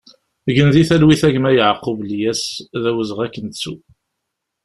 Gen 0.55 0.69
di 0.75 0.83
talwit 0.89 1.21
a 1.27 1.29
gma 1.33 1.51
Yakub 1.59 1.99
Lyas, 2.09 2.43
d 2.81 2.83
awezɣi 2.89 3.21
ad 3.25 3.31
k-nettu! 3.33 3.75